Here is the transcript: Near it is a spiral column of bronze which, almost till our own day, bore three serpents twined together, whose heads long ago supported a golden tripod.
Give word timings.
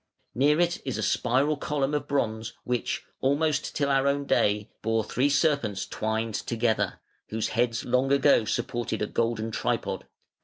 Near 0.33 0.59
it 0.59 0.81
is 0.83 0.97
a 0.97 1.03
spiral 1.03 1.57
column 1.57 1.93
of 1.93 2.07
bronze 2.07 2.53
which, 2.63 3.03
almost 3.19 3.75
till 3.75 3.91
our 3.91 4.07
own 4.07 4.25
day, 4.25 4.71
bore 4.81 5.03
three 5.03 5.29
serpents 5.29 5.85
twined 5.85 6.33
together, 6.33 6.99
whose 7.27 7.49
heads 7.49 7.85
long 7.85 8.11
ago 8.11 8.43
supported 8.43 9.03
a 9.03 9.05
golden 9.05 9.51
tripod. 9.51 10.07